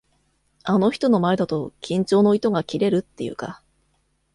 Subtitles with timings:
[0.63, 3.61] あの人の前だと、緊張の糸が切れるっていうか。